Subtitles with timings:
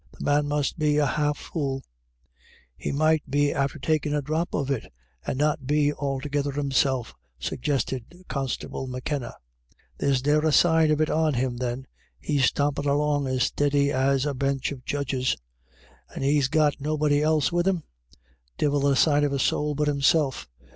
[0.17, 1.83] The man must be a half fool?"
[2.75, 4.91] "He might be after takin' a drop of it,
[5.27, 9.35] and not be altogether himself," suggested Constable M'Kenna."
[9.99, 11.85] There's ne'er a sign of it on him then.
[12.19, 15.37] He's stompin' along as steady as a bench of judges.""
[16.15, 17.83] And he's got nobody else with him?""
[18.57, 20.49] Divil the sign of a soul but himself."